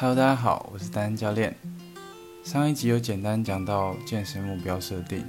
[0.00, 1.54] Hello，大家好，我是丹教练。
[2.42, 5.22] 上一集有简单讲到健身目标设定，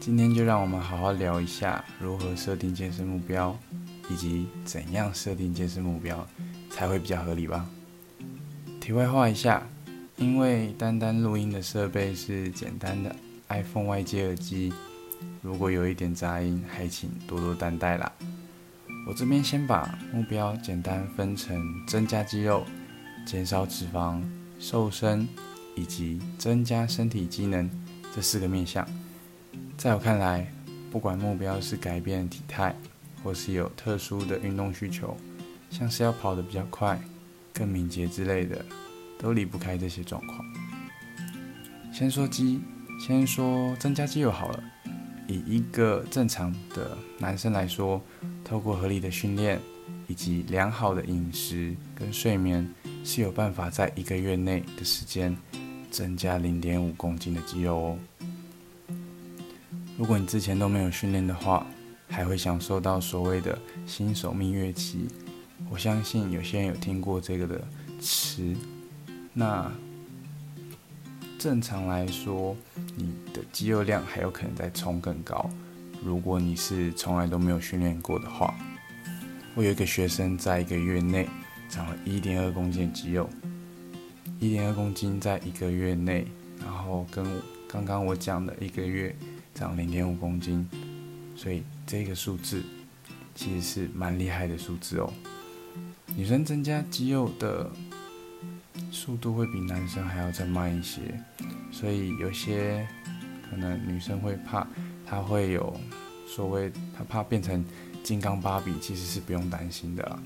[0.00, 3.54] 今天就让我们好好聊一下如何设定健身目标，
[4.08, 6.26] 以及怎样设定健身目标
[6.70, 7.68] 才会比较合理吧。
[8.80, 9.62] 题外话一下，
[10.16, 13.14] 因为单单录音的设备是简单的
[13.48, 14.72] iPhone 外接耳机，
[15.42, 18.10] 如果有一点杂音，还请多多担待啦。
[19.06, 22.64] 我这边先把目标简单分成增加肌肉、
[23.28, 24.22] 减少脂肪、
[24.58, 25.28] 瘦身
[25.74, 27.68] 以及增加身体机能
[28.16, 28.88] 这四个面向。
[29.76, 30.50] 在我看来，
[30.90, 32.74] 不管目标是改变体态，
[33.22, 35.14] 或是有特殊的运动需求，
[35.68, 36.98] 像是要跑得比较快、
[37.52, 38.64] 更敏捷之类的，
[39.18, 40.42] 都离不开这些状况。
[41.92, 42.62] 先说肌，
[42.98, 44.64] 先说增加肌肉好了。
[45.26, 48.02] 以一个正常的男生来说，
[48.42, 49.60] 透过合理的训练
[50.06, 52.66] 以及良好的饮食跟睡眠，
[53.10, 55.34] 是有办法在一个月内的时间
[55.90, 57.98] 增加零点五公斤的肌肉哦。
[59.96, 61.66] 如果你之前都没有训练的话，
[62.06, 65.08] 还会享受到所谓的新手蜜月期。
[65.70, 67.66] 我相信有些人有听过这个的
[67.98, 68.54] 词，
[69.32, 69.72] 那。
[71.38, 72.56] 正常来说，
[72.96, 75.48] 你的肌肉量还有可能再冲更高。
[76.04, 78.52] 如果你是从来都没有训练过的话，
[79.54, 81.28] 我有一个学生在一个月内
[81.68, 83.28] 长了一点二公斤肌肉，
[84.40, 86.26] 一点二公斤在一个月内，
[86.60, 87.24] 然后跟
[87.68, 89.14] 刚刚我讲的一个月
[89.54, 90.68] 长零点五公斤，
[91.36, 92.62] 所以这个数字
[93.34, 95.12] 其实是蛮厉害的数字哦。
[96.16, 97.70] 女生增加肌肉的。
[98.90, 101.00] 速度会比男生还要再慢一些，
[101.70, 102.86] 所以有些
[103.50, 104.66] 可能女生会怕，
[105.04, 105.78] 她会有
[106.26, 107.62] 所谓她怕变成
[108.02, 110.18] 金刚芭比，其实是不用担心的。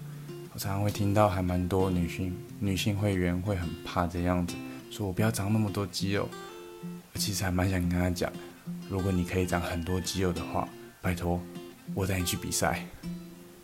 [0.55, 4.55] 我常常会听到还蛮多女性女性会员会很怕这样子，
[4.91, 6.29] 说我不要长那么多肌肉。
[7.15, 8.31] 我其实还蛮想跟她讲，
[8.89, 10.69] 如果你可以长很多肌肉的话，
[11.01, 11.41] 拜托
[11.95, 12.87] 我带你去比赛。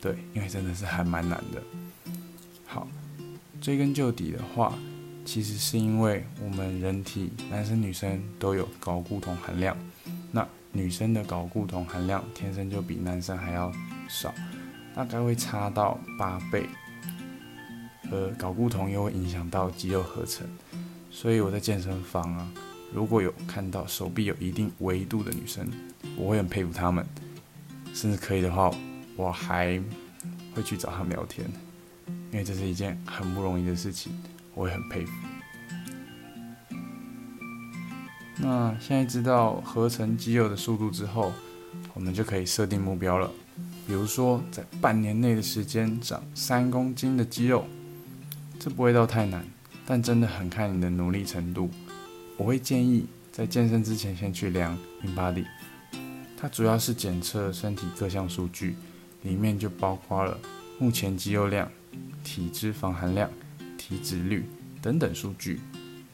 [0.00, 1.62] 对，因为真的是还蛮难的。
[2.66, 2.88] 好，
[3.60, 4.72] 追根究底的话。
[5.24, 9.76] 其实是因为我们人体男生女生都有睾固酮含量，
[10.32, 13.70] 那女生的睾固酮含量天生就比男生还要
[14.08, 14.32] 少，
[14.98, 16.66] 大概会差到八倍，
[18.10, 20.44] 而睾固酮又会影响到肌肉合成，
[21.08, 22.50] 所以我在健身房啊，
[22.92, 25.64] 如果有看到手臂有一定维度的女生，
[26.16, 27.06] 我会很佩服她们，
[27.94, 28.72] 甚至可以的话，
[29.14, 29.80] 我还
[30.52, 31.48] 会去找她们聊天，
[32.32, 34.12] 因为这是一件很不容易的事情。
[34.52, 35.12] 我也很佩服。
[38.38, 41.32] 那现在知道合成肌肉的速度之后，
[41.94, 43.30] 我们就可以设定目标了。
[43.88, 47.64] 比如说，在半年内的时间长三公斤的肌肉，
[48.60, 49.42] 这不会到太难，
[49.86, 51.70] 但真的很看你的努力程度。
[52.36, 55.46] 我会建议在健身之前先去量 InBody，
[56.36, 58.76] 它主要是检测身体各项数据，
[59.22, 60.38] 里面就包括了
[60.78, 61.68] 目前肌肉量、
[62.22, 63.30] 体脂肪含量。
[63.78, 64.44] 体脂率
[64.82, 65.60] 等等数据，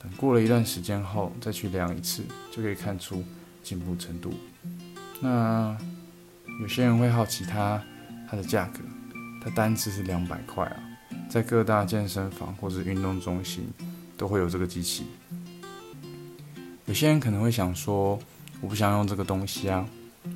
[0.00, 3.24] 等过了一段时间后再去量一次，就可以看出
[3.64, 4.32] 进步程度。
[5.20, 5.76] 那
[6.60, 7.82] 有些人会好奇它
[8.30, 8.80] 它的价格，
[9.42, 10.76] 它单次是两百块啊，
[11.28, 13.68] 在各大健身房或者运动中心
[14.16, 15.04] 都会有这个机器。
[16.86, 18.18] 有些人可能会想说，
[18.60, 19.86] 我不想用这个东西啊，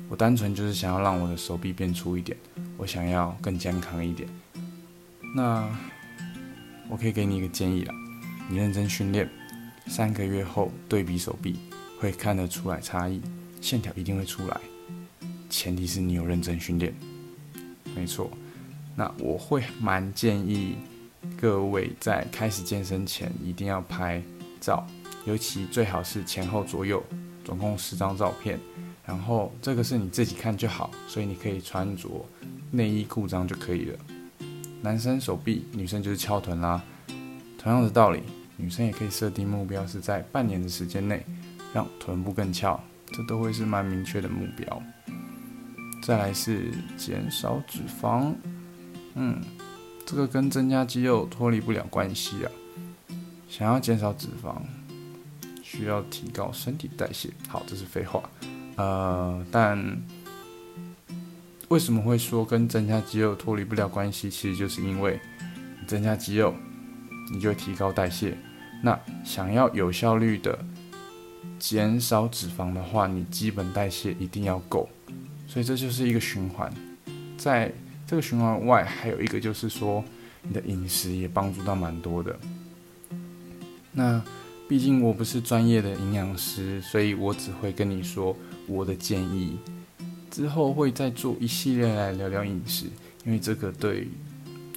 [0.09, 2.37] 我单纯就是想要让我的手臂变粗一点，
[2.75, 4.27] 我想要更健康一点。
[5.35, 5.69] 那
[6.89, 7.93] 我可以给你一个建议啦，
[8.49, 9.29] 你认真训练，
[9.87, 11.59] 三个月后对比手臂
[11.99, 13.21] 会看得出来差异，
[13.61, 14.59] 线条一定会出来，
[15.49, 16.93] 前提是你有认真训练。
[17.95, 18.29] 没错，
[18.95, 20.75] 那我会蛮建议
[21.35, 24.21] 各位在开始健身前一定要拍
[24.61, 24.85] 照，
[25.25, 27.03] 尤其最好是前后左右，
[27.43, 28.59] 总共十张照片，
[29.05, 32.07] 然后这个是你自己看就好，所以你可以穿着
[32.71, 33.97] 内衣裤装就可以了。
[34.81, 36.81] 男生手臂，女生就是翘臀啦。
[37.57, 38.21] 同样的道理，
[38.55, 41.25] 女生也可以设定目标，是在半年的时间内
[41.73, 44.81] 让臀部更翘，这都会是蛮明确的目标。
[46.01, 48.33] 再来是减少脂肪，
[49.15, 49.41] 嗯，
[50.05, 52.51] 这个跟增加肌肉脱离不了关系啊。
[53.47, 54.55] 想要减少脂肪，
[55.61, 57.29] 需要提高身体代谢。
[57.47, 58.29] 好，这是废话，
[58.75, 59.99] 呃，但。
[61.69, 64.27] 为什么会说跟增加肌肉脱离不了关系？
[64.27, 65.19] 其实就是因为
[65.85, 66.51] 增加肌肉，
[67.31, 68.35] 你就会提高代谢。
[68.81, 70.57] 那想要有效率的
[71.59, 74.89] 减少脂肪的话，你基本代谢一定要够。
[75.49, 76.71] 所以这就是一个循环。
[77.35, 77.71] 在
[78.05, 80.03] 这个循环外，还有一个就是说，
[80.43, 82.39] 你的饮食也帮助到蛮多的。
[83.91, 84.23] 那
[84.67, 88.37] 毕竟我不是专业的营养师，所以我只会跟你说
[88.67, 89.57] 我的建议。
[90.29, 92.85] 之后会再做一系列来聊聊饮食，
[93.25, 94.07] 因为这个对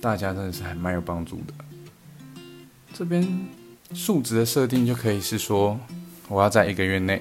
[0.01, 1.53] 大家真的是还蛮有帮助的。
[2.95, 3.29] 这边
[3.93, 5.79] 数值的设定就可以是说，
[6.29, 7.21] 我要在一个月内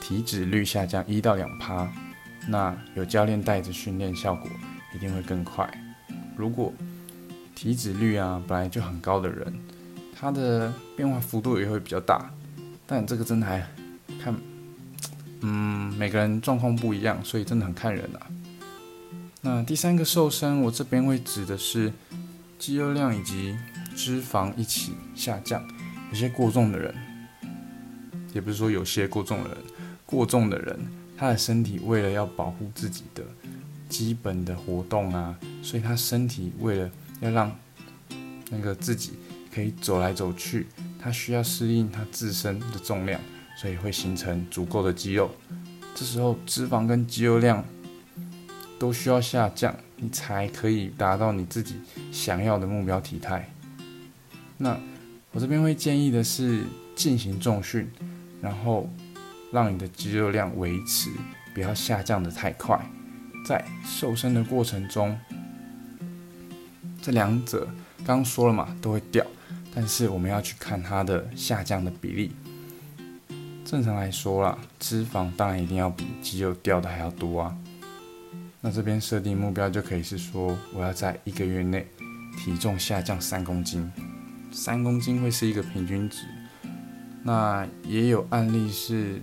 [0.00, 1.92] 体脂率下降一到两趴，
[2.48, 4.50] 那有教练带着训练，效果
[4.94, 5.68] 一定会更快。
[6.36, 6.72] 如果
[7.54, 9.52] 体脂率啊本来就很高的人，
[10.18, 12.30] 他的变化幅度也会比较大，
[12.86, 13.64] 但这个真的还
[14.22, 14.34] 看。
[15.40, 18.26] 嗯，每个人状况不一样，所以真的很看人啊。
[19.42, 21.92] 那第三个瘦身，我这边会指的是
[22.58, 23.54] 肌肉量以及
[23.94, 25.62] 脂肪一起下降。
[26.10, 26.94] 有些过重的人，
[28.32, 29.58] 也不是说有些过重的人，
[30.06, 30.78] 过重的人，
[31.16, 33.22] 他的身体为了要保护自己的
[33.88, 36.90] 基本的活动啊，所以他身体为了
[37.20, 37.54] 要让
[38.50, 39.12] 那个自己
[39.54, 40.66] 可以走来走去，
[41.00, 43.20] 他需要适应他自身的重量。
[43.56, 45.30] 所以会形成足够的肌肉，
[45.94, 47.64] 这时候脂肪跟肌肉量
[48.80, 51.76] 都需要下降，你才可以达到你自己
[52.10, 53.48] 想要的目标体态。
[54.58, 54.76] 那
[55.30, 56.64] 我这边会建议的是
[56.96, 57.88] 进行重训，
[58.42, 58.90] 然后
[59.52, 61.10] 让你的肌肉量维持，
[61.54, 62.78] 不要下降的太快。
[63.46, 65.18] 在瘦身的过程中，
[67.02, 67.68] 这两者
[68.04, 69.24] 刚说了嘛，都会掉，
[69.74, 72.32] 但是我们要去看它的下降的比例。
[73.64, 77.56] 正常来说啦，脂肪当然一定要比肌肉掉的还要多啊。
[78.60, 81.86] 那这边设定目标就可以是说，我要在一个月内
[82.38, 83.92] 体重下降三公斤，
[84.50, 86.24] 三公斤会是一个平均值。
[87.26, 89.18] 那也有案例是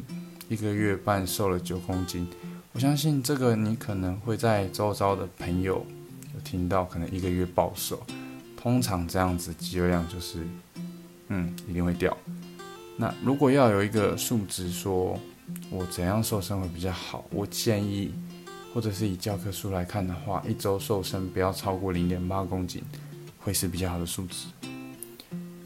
[0.50, 2.28] 一个月半瘦了九公斤，
[2.74, 5.86] 我相信这个你可能会在周遭的朋友
[6.34, 8.02] 有听到，可能一个月暴瘦，
[8.58, 10.48] 通常这样子肌肉量就是，
[11.28, 12.18] 嗯，一定会掉。
[12.98, 15.20] 那如果要有一个数值，说
[15.70, 18.12] 我怎样瘦身会比较好，我建议，
[18.74, 22.82] 或者是以教科书来看的话，一周瘦身不要超过零点八公斤，
[23.40, 24.48] 会是比较好的数值。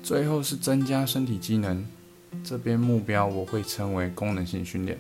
[0.04, 1.84] 最后是增加身体机能，
[2.44, 4.98] 这边目标我会称为功能性训练。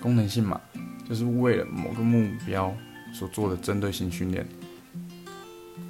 [0.00, 0.60] 功能性嘛，
[1.08, 2.74] 就是为了某个目标
[3.12, 4.46] 所做的针对性训练，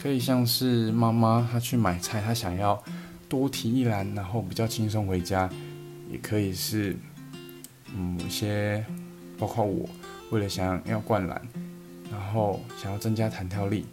[0.01, 2.83] 可以像是妈妈她去买菜，她想要。
[3.27, 5.51] 多提一篮，然后比较轻松回家，
[6.09, 6.97] 也可以是，
[7.93, 8.85] 嗯，一些
[9.37, 9.89] 包括我
[10.31, 11.43] 为了想要灌篮，
[12.13, 13.87] 然后想要增加弹跳力。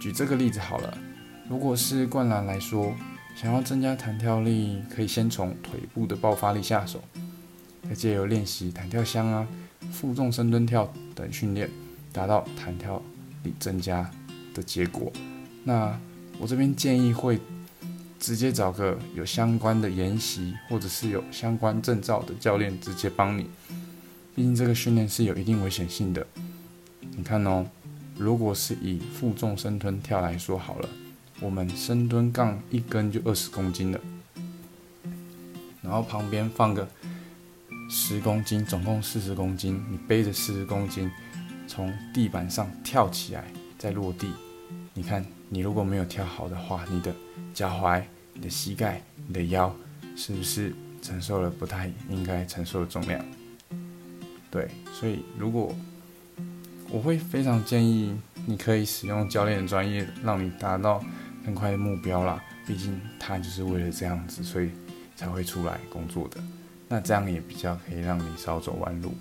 [0.00, 0.96] 举这个例子好了，
[1.50, 2.94] 如果是灌篮来说，
[3.36, 7.00] 想要增加弹跳力，可以先从腿部的爆发力下手，
[7.88, 9.46] 再借由练习弹跳箱啊、
[9.92, 11.70] 负重深蹲跳等训练，
[12.12, 13.00] 达到弹跳
[13.44, 14.10] 力增加
[14.54, 15.12] 的结果。
[15.62, 15.96] 那
[16.40, 17.38] 我这边建议会。
[18.18, 23.48] 直接找个有相关的研习，或者是有相关证照的教练直接帮你。
[24.34, 26.26] 毕竟这个训练是有一定危险性的。
[27.14, 27.66] 你看哦，
[28.16, 30.88] 如果是以负重深蹲跳来说好了，
[31.40, 34.00] 我们深蹲杠一根就二十公斤了，
[35.82, 36.88] 然后旁边放个
[37.90, 41.10] 十公斤，总共四十公斤，你背着四十公斤
[41.68, 43.44] 从地板上跳起来
[43.78, 44.32] 再落地，
[44.94, 47.14] 你看你如果没有跳好的话，你的
[47.52, 49.74] 脚踝、你的膝盖、你的腰，
[50.16, 53.24] 是不是承受了不太应该承受的重量？
[54.50, 55.74] 对，所以如果
[56.88, 61.04] 我会非常建议你可以使用教练的专业，让你达到
[61.46, 62.42] 更快的目标啦。
[62.66, 64.70] 毕竟他就是为了这样子，所以
[65.14, 66.38] 才会出来工作的。
[66.88, 69.14] 那这样也比较可以让你少走弯路。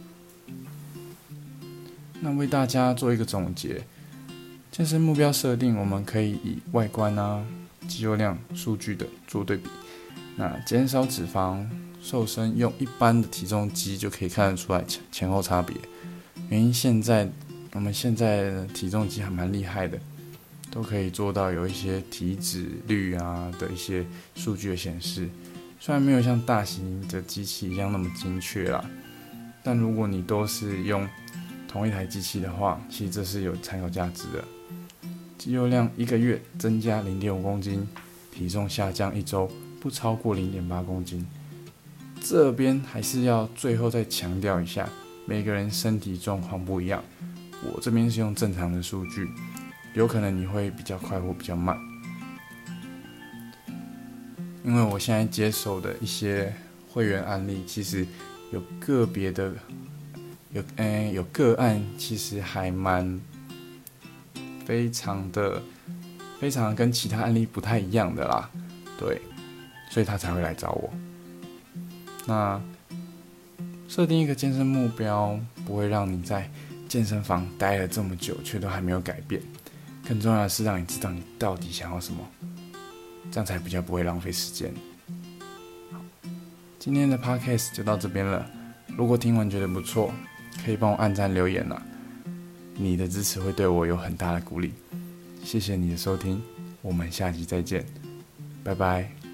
[2.19, 3.81] 那为大家做一个总结，
[4.71, 7.45] 健身目标设定，我们可以以外观啊。
[7.87, 9.69] 肌肉量数据的做对比，
[10.35, 11.63] 那减少脂肪
[12.01, 15.77] 瘦身用一般的体重机就可以看得出来前前后差别。
[16.49, 17.29] 原因现在
[17.73, 19.99] 我们现在的体重机还蛮厉害的，
[20.75, 24.05] 都可以做到有一些体脂率啊的一些
[24.35, 25.29] 数据的显示。
[25.79, 28.83] 虽然没有像大型的机器一样那么精确啦，
[29.63, 31.07] 但如果你都是用
[31.65, 34.43] 同一台机器的话，其实这是有参考价值的。
[35.37, 37.87] 肌肉量一个月增加零点五公斤，
[38.33, 41.25] 体重下降一周不超过零点八公斤。
[42.21, 44.89] 这边还是要最后再强调一下，
[45.25, 47.01] 每个人身体状况不一样。
[47.63, 49.29] 我这边是用正常的数据，
[49.95, 51.75] 有可能你会比较快或比较慢。
[54.63, 56.53] 因为我现在接手的一些
[56.91, 58.05] 会员案例，其实
[58.51, 59.51] 有个别的
[60.51, 63.19] 有嗯有个案，其实还蛮。
[64.65, 65.61] 非常的、
[66.39, 68.49] 非常跟其他案例不太一样的啦，
[68.97, 69.21] 对，
[69.91, 70.91] 所以他才会来找我。
[72.25, 72.59] 那
[73.87, 76.49] 设定一个健身目标，不会让你在
[76.89, 79.39] 健身房待了这么久，却都还没有改变。
[80.07, 82.19] 更重要的是，让你知道你到底想要什么，
[83.31, 84.71] 这样才比较不会浪费时间。
[85.91, 85.99] 好，
[86.77, 88.45] 今天的 podcast 就到这边了。
[88.95, 90.13] 如果听完觉得不错，
[90.63, 91.81] 可以帮我按赞留言啦。
[92.75, 94.73] 你的支持会对我有很大的鼓励。
[95.43, 96.41] 谢谢你的收听，
[96.81, 97.85] 我们下期再见，
[98.63, 99.24] 拜拜。